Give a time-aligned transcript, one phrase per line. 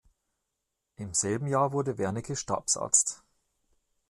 [0.95, 3.21] Im selben Jahr wurde Wernicke Stabsarzt.